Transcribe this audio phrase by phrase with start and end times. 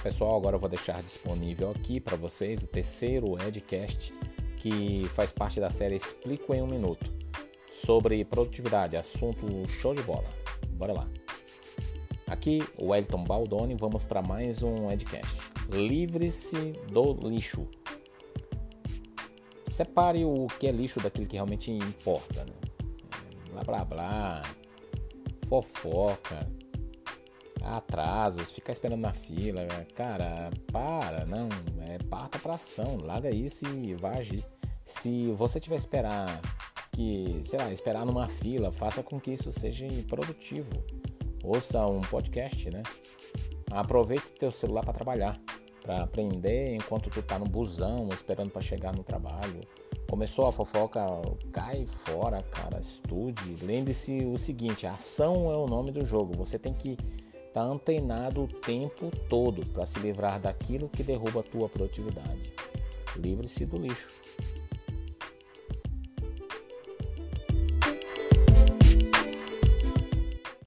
[0.00, 4.12] pessoal, agora eu vou deixar disponível aqui para vocês o terceiro Edcast
[4.56, 7.04] que faz parte da série Explico em um Minuto
[7.70, 10.24] sobre produtividade, assunto show de bola.
[10.70, 11.08] Bora lá.
[12.26, 15.36] Aqui, o Elton Baldoni, vamos para mais um Edcast.
[15.70, 17.68] Livre-se do lixo.
[19.66, 22.44] Separe o que é lixo daquilo que realmente importa.
[22.44, 22.54] Né?
[23.50, 24.42] Blá blá blá,
[25.46, 26.48] fofoca,
[27.64, 31.48] atrasos, ficar esperando na fila, cara, para, não,
[31.88, 34.44] é, parta para ação, larga isso e vá agir.
[34.84, 36.40] Se você tiver esperar
[36.92, 40.70] que, sei lá, esperar numa fila, faça com que isso seja produtivo.
[41.42, 42.82] Ouça um podcast, né?
[43.70, 45.40] Aproveite teu celular para trabalhar,
[45.82, 49.60] para aprender enquanto tu tá no busão, esperando para chegar no trabalho.
[50.08, 51.00] Começou a fofoca,
[51.50, 53.56] cai fora, cara, estude.
[53.64, 56.36] Lembre-se o seguinte, ação é o nome do jogo.
[56.36, 56.96] Você tem que
[57.54, 62.52] estar tá antenado o tempo todo para se livrar daquilo que derruba a tua produtividade.
[63.16, 64.08] Livre-se do lixo.